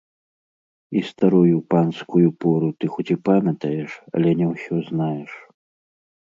І 1.01 1.01
старую 1.09 1.57
панскую 1.73 2.27
пору 2.45 2.71
ты 2.79 2.89
хоць 2.95 3.05
і 3.17 3.19
памятаеш, 3.29 3.91
але 4.15 4.29
не 4.41 4.47
ўсё 4.55 4.75
знаеш. 4.89 5.31